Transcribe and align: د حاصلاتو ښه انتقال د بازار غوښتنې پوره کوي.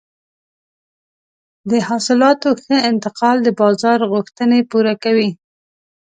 د 1.69 1.71
حاصلاتو 1.87 2.49
ښه 2.63 2.77
انتقال 2.91 3.37
د 3.43 3.49
بازار 3.61 3.99
غوښتنې 4.11 4.59
پوره 4.71 4.93
کوي. 5.03 5.29